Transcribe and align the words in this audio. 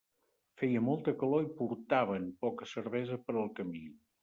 Feia 0.61 0.81
molta 0.85 1.13
calor 1.25 1.45
i 1.49 1.51
portaven 1.59 2.27
poca 2.47 2.71
cervesa 2.75 3.23
per 3.29 3.39
al 3.45 3.55
camí. 3.63 3.87